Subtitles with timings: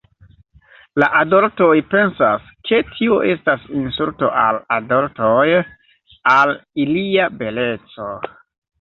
[1.03, 5.47] La adoltoj pensas, ke tio estas insulto al adoltoj,
[6.37, 8.15] al ilia beleco.